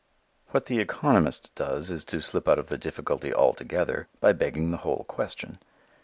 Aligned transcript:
What 0.47 0.65
the 0.65 0.79
economist 0.79 1.53
does 1.53 1.91
is 1.91 2.03
to 2.05 2.21
slip 2.23 2.47
out 2.49 2.57
of 2.57 2.69
the 2.69 2.77
difficulty 2.79 3.31
altogether 3.31 4.07
by 4.19 4.33
begging 4.33 4.71
the 4.71 4.77
whole 4.77 5.03
question. 5.03 5.59